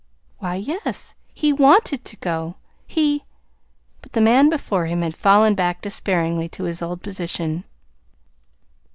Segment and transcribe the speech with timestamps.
[0.39, 2.55] "Why, yes; he WANTED to go.
[2.87, 3.23] He"
[4.01, 7.65] But the man before him had fallen back despairingly to his old position.